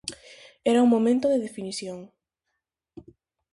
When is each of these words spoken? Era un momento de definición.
Era 0.63 0.81
un 0.81 0.89
momento 0.89 1.27
de 1.29 1.37
definición. 1.37 2.11